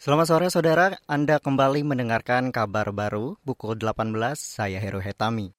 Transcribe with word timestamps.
Selamat 0.00 0.32
sore 0.32 0.48
saudara, 0.48 0.96
Anda 1.04 1.36
kembali 1.36 1.84
mendengarkan 1.84 2.56
kabar 2.56 2.88
baru 2.88 3.36
pukul 3.44 3.76
18, 3.76 4.16
saya 4.32 4.80
Heru 4.80 4.96
Hetami. 4.96 5.52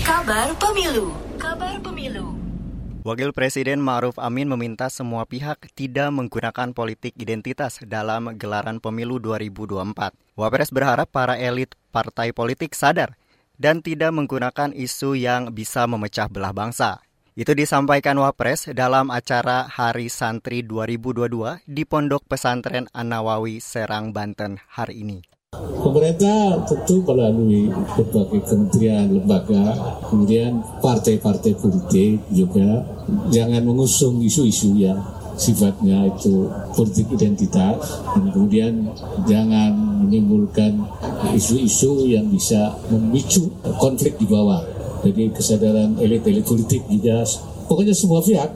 Kabar 0.00 0.56
Pemilu 0.56 1.12
Kabar 1.36 1.76
Pemilu 1.84 2.32
Wakil 3.04 3.36
Presiden 3.36 3.84
Ma'ruf 3.84 4.16
Amin 4.16 4.48
meminta 4.48 4.88
semua 4.88 5.28
pihak 5.28 5.68
tidak 5.76 6.08
menggunakan 6.16 6.72
politik 6.72 7.12
identitas 7.20 7.76
dalam 7.84 8.40
gelaran 8.40 8.80
pemilu 8.80 9.20
2024. 9.20 10.16
Wapres 10.40 10.72
berharap 10.72 11.12
para 11.12 11.36
elit 11.36 11.76
partai 11.92 12.32
politik 12.32 12.72
sadar 12.72 13.20
dan 13.60 13.84
tidak 13.84 14.16
menggunakan 14.16 14.72
isu 14.72 15.12
yang 15.20 15.52
bisa 15.52 15.84
memecah 15.84 16.24
belah 16.32 16.56
bangsa. 16.56 17.04
Itu 17.40 17.56
disampaikan 17.56 18.20
Wapres 18.20 18.68
dalam 18.76 19.08
acara 19.08 19.64
Hari 19.64 20.12
Santri 20.12 20.60
2022 20.60 21.64
di 21.64 21.88
Pondok 21.88 22.28
Pesantren 22.28 22.84
An-Nawawi, 22.92 23.64
Serang, 23.64 24.12
Banten 24.12 24.60
hari 24.68 25.00
ini. 25.00 25.24
Pemerintah 25.56 26.60
tentu 26.68 27.00
melalui 27.00 27.72
berbagai 27.96 28.44
kementerian, 28.44 29.08
lembaga, 29.08 29.72
kemudian 30.04 30.60
partai-partai 30.84 31.56
politik 31.56 32.20
juga 32.28 32.84
jangan 33.32 33.64
mengusung 33.64 34.20
isu-isu 34.20 34.76
yang 34.76 35.00
sifatnya 35.40 36.12
itu 36.12 36.44
politik 36.76 37.08
identitas 37.16 38.04
dan 38.12 38.28
kemudian 38.36 38.92
jangan 39.24 39.72
menimbulkan 40.04 40.76
isu-isu 41.32 42.04
yang 42.04 42.28
bisa 42.28 42.76
memicu 42.92 43.48
konflik 43.80 44.20
di 44.20 44.28
bawah 44.28 44.60
jadi 45.04 45.32
kesadaran 45.32 45.96
elit-elit 45.98 46.44
politik 46.44 46.84
juga 46.88 47.24
pokoknya 47.66 47.94
semua 47.96 48.20
pihak 48.20 48.50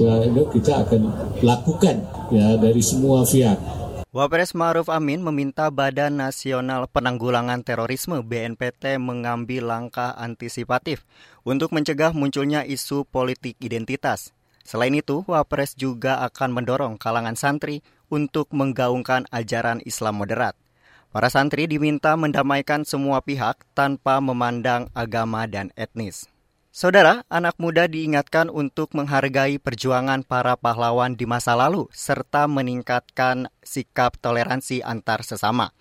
ya 0.00 0.24
itu 0.24 0.42
kita 0.56 0.86
akan 0.86 1.02
lakukan 1.44 1.96
ya 2.32 2.56
dari 2.56 2.80
semua 2.80 3.22
pihak. 3.22 3.58
Wapres 4.16 4.56
Maruf 4.56 4.88
Amin 4.88 5.20
meminta 5.20 5.68
Badan 5.68 6.16
Nasional 6.16 6.88
Penanggulangan 6.88 7.60
Terorisme 7.60 8.24
BNPT 8.24 8.96
mengambil 8.96 9.68
langkah 9.68 10.16
antisipatif 10.16 11.04
untuk 11.44 11.68
mencegah 11.76 12.16
munculnya 12.16 12.64
isu 12.64 13.04
politik 13.04 13.60
identitas. 13.60 14.32
Selain 14.64 14.96
itu, 14.96 15.20
Wapres 15.28 15.76
juga 15.76 16.24
akan 16.24 16.48
mendorong 16.56 16.94
kalangan 16.96 17.36
santri 17.36 17.84
untuk 18.08 18.48
menggaungkan 18.56 19.28
ajaran 19.28 19.84
Islam 19.84 20.24
moderat. 20.24 20.56
Para 21.16 21.32
santri 21.32 21.64
diminta 21.64 22.12
mendamaikan 22.12 22.84
semua 22.84 23.24
pihak 23.24 23.64
tanpa 23.72 24.20
memandang 24.20 24.92
agama 24.92 25.48
dan 25.48 25.72
etnis. 25.72 26.28
Saudara, 26.68 27.24
anak 27.32 27.56
muda 27.56 27.88
diingatkan 27.88 28.52
untuk 28.52 28.92
menghargai 28.92 29.56
perjuangan 29.56 30.28
para 30.28 30.60
pahlawan 30.60 31.16
di 31.16 31.24
masa 31.24 31.56
lalu 31.56 31.88
serta 31.88 32.44
meningkatkan 32.52 33.48
sikap 33.64 34.20
toleransi 34.20 34.84
antar 34.84 35.24
sesama. 35.24 35.72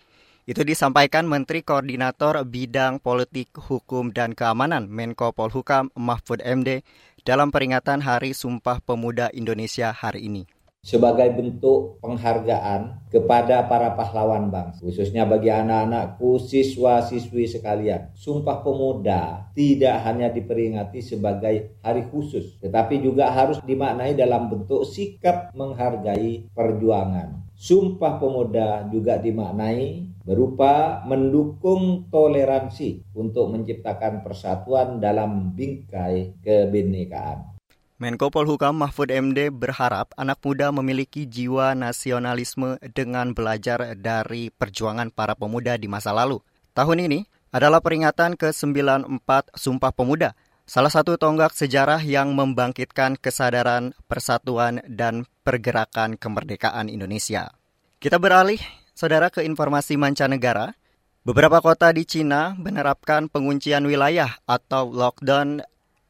Itu 0.47 0.63
disampaikan 0.63 1.27
Menteri 1.27 1.67
Koordinator 1.67 2.39
Bidang 2.47 3.03
Politik, 3.03 3.59
Hukum, 3.59 4.15
dan 4.15 4.39
Keamanan 4.39 4.87
Menko 4.87 5.35
Polhukam 5.35 5.91
Mahfud 5.99 6.39
MD 6.47 6.87
dalam 7.27 7.51
peringatan 7.51 7.99
Hari 7.99 8.31
Sumpah 8.31 8.79
Pemuda 8.79 9.27
Indonesia 9.35 9.91
hari 9.91 10.31
ini 10.31 10.54
sebagai 10.85 11.33
bentuk 11.33 11.97
penghargaan 11.97 13.09
kepada 13.09 13.65
para 13.65 13.97
pahlawan 13.97 14.53
bangsa, 14.53 14.85
khususnya 14.85 15.25
bagi 15.25 15.49
anak-anakku, 15.49 16.37
siswa-siswi 16.37 17.49
sekalian. 17.49 18.13
Sumpah 18.13 18.61
Pemuda 18.61 19.49
tidak 19.57 19.97
hanya 20.05 20.29
diperingati 20.29 21.01
sebagai 21.01 21.81
hari 21.81 22.05
khusus, 22.05 22.61
tetapi 22.61 23.01
juga 23.01 23.33
harus 23.33 23.57
dimaknai 23.65 24.13
dalam 24.13 24.45
bentuk 24.53 24.85
sikap 24.85 25.49
menghargai 25.57 26.53
perjuangan. 26.53 27.41
Sumpah 27.57 28.21
Pemuda 28.21 28.85
juga 28.93 29.17
dimaknai 29.17 30.05
berupa 30.21 31.01
mendukung 31.09 32.05
toleransi 32.13 33.09
untuk 33.17 33.49
menciptakan 33.49 34.21
persatuan 34.21 35.01
dalam 35.01 35.53
bingkai 35.57 36.37
kebinekaan. 36.45 37.54
Menko 37.95 38.27
Polhukam 38.27 38.75
Mahfud 38.75 39.07
MD 39.07 39.47
berharap 39.47 40.11
anak 40.19 40.43
muda 40.43 40.67
memiliki 40.75 41.23
jiwa 41.23 41.71
nasionalisme 41.79 42.75
dengan 42.91 43.31
belajar 43.31 43.95
dari 43.95 44.51
perjuangan 44.51 45.15
para 45.15 45.31
pemuda 45.31 45.79
di 45.79 45.87
masa 45.87 46.11
lalu. 46.11 46.43
Tahun 46.75 46.99
ini 46.99 47.23
adalah 47.55 47.79
peringatan 47.79 48.35
ke-94 48.35 49.55
Sumpah 49.55 49.95
Pemuda, 49.95 50.35
salah 50.67 50.91
satu 50.91 51.15
tonggak 51.15 51.55
sejarah 51.55 52.03
yang 52.03 52.35
membangkitkan 52.35 53.15
kesadaran 53.15 53.95
persatuan 54.11 54.83
dan 54.91 55.23
pergerakan 55.47 56.19
kemerdekaan 56.19 56.91
Indonesia. 56.91 57.55
Kita 58.03 58.19
beralih, 58.19 58.59
saudara, 58.91 59.31
ke 59.31 59.47
informasi 59.47 59.95
mancanegara. 59.95 60.75
Beberapa 61.23 61.63
kota 61.63 61.95
di 61.95 62.03
Cina 62.03 62.59
menerapkan 62.59 63.31
penguncian 63.31 63.87
wilayah 63.87 64.35
atau 64.43 64.91
lockdown 64.91 65.63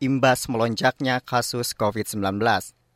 imbas 0.05 0.45
melonjaknya 0.45 1.17
kasus 1.25 1.73
COVID-19. 1.73 2.21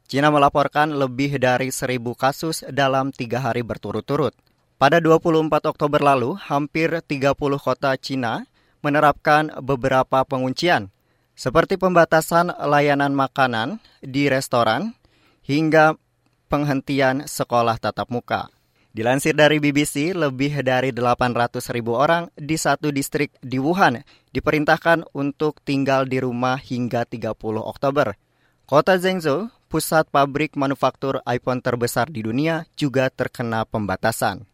Cina 0.09 0.29
melaporkan 0.29 0.93
lebih 0.93 1.41
dari 1.41 1.73
seribu 1.73 2.13
kasus 2.13 2.61
dalam 2.69 3.09
tiga 3.09 3.41
hari 3.41 3.65
berturut-turut. 3.65 4.37
Pada 4.79 5.01
24 5.01 5.49
Oktober 5.69 5.99
lalu, 5.99 6.37
hampir 6.39 6.93
30 7.03 7.35
kota 7.59 7.93
Cina 7.99 8.47
menerapkan 8.79 9.51
beberapa 9.59 10.23
penguncian, 10.23 10.87
seperti 11.35 11.75
pembatasan 11.75 12.55
layanan 12.55 13.11
makanan 13.11 13.83
di 13.99 14.31
restoran 14.31 14.95
hingga 15.43 15.99
penghentian 16.47 17.27
sekolah 17.27 17.77
tatap 17.77 18.07
muka. 18.07 18.49
Dilansir 18.89 19.37
dari 19.37 19.61
BBC, 19.61 20.17
lebih 20.17 20.65
dari 20.65 20.89
800 20.89 21.61
ribu 21.69 21.93
orang 21.93 22.25
di 22.33 22.57
satu 22.57 22.89
distrik 22.89 23.37
di 23.37 23.61
Wuhan 23.61 24.01
diperintahkan 24.33 25.13
untuk 25.13 25.61
tinggal 25.61 26.09
di 26.09 26.17
rumah 26.17 26.57
hingga 26.57 27.05
30 27.05 27.37
Oktober. 27.61 28.17
Kota 28.65 28.97
Zhengzhou, 28.97 29.53
pusat 29.69 30.09
pabrik 30.09 30.57
manufaktur 30.57 31.21
iPhone 31.29 31.61
terbesar 31.61 32.09
di 32.09 32.25
dunia, 32.25 32.65
juga 32.73 33.13
terkena 33.13 33.61
pembatasan. 33.61 34.49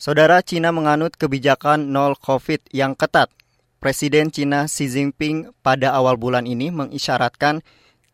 Saudara 0.00 0.40
Cina 0.40 0.72
menganut 0.72 1.12
kebijakan 1.20 1.92
nol 1.92 2.16
COVID 2.16 2.72
yang 2.72 2.96
ketat. 2.96 3.28
Presiden 3.84 4.32
Cina 4.32 4.64
Xi 4.64 4.88
Jinping 4.88 5.52
pada 5.60 5.92
awal 5.92 6.16
bulan 6.16 6.48
ini 6.48 6.72
mengisyaratkan 6.72 7.60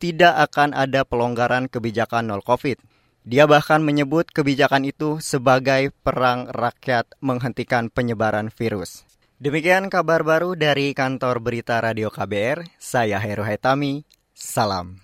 tidak 0.02 0.34
akan 0.50 0.74
ada 0.74 1.06
pelonggaran 1.06 1.70
kebijakan 1.70 2.26
nol 2.26 2.42
COVID. 2.42 2.82
Dia 3.24 3.48
bahkan 3.48 3.80
menyebut 3.80 4.28
kebijakan 4.28 4.84
itu 4.84 5.16
sebagai 5.16 5.96
perang 6.04 6.44
rakyat 6.52 7.08
menghentikan 7.24 7.88
penyebaran 7.88 8.52
virus. 8.52 9.08
Demikian 9.40 9.88
kabar 9.88 10.20
baru 10.20 10.52
dari 10.52 10.92
kantor 10.92 11.40
berita 11.40 11.80
Radio 11.80 12.12
KBR, 12.12 12.68
saya 12.76 13.16
Heru 13.16 13.48
Hetami, 13.48 14.04
salam. 14.36 15.03